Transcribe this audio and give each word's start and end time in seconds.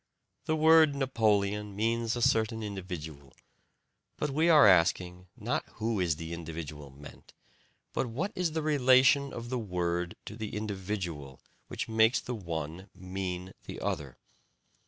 The 0.45 0.55
word 0.55 0.95
"Napoleon" 0.95 1.75
means 1.75 2.15
a 2.15 2.23
certain 2.23 2.63
individual; 2.63 3.33
but 4.17 4.31
we 4.31 4.49
are 4.49 4.65
asking, 4.65 5.27
not 5.37 5.63
who 5.75 5.99
is 5.99 6.15
the 6.15 6.33
individual 6.33 6.89
meant, 6.89 7.33
but 7.93 8.07
what 8.07 8.31
is 8.33 8.53
the 8.53 8.63
relation 8.63 9.31
of 9.31 9.49
the 9.49 9.59
word 9.59 10.15
to 10.25 10.35
the 10.35 10.55
individual 10.57 11.39
which 11.67 11.87
makes 11.87 12.19
the 12.19 12.33
one 12.33 12.89
mean 12.95 13.53
the 13.67 13.79
other. 13.79 14.17